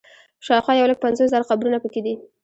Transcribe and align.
شاوخوا 0.45 0.73
یو 0.75 0.89
لک 0.91 0.99
پنځوس 1.05 1.29
زره 1.33 1.47
قبرونه 1.49 1.77
په 1.83 1.89
کې 1.93 2.01
دي. 2.05 2.13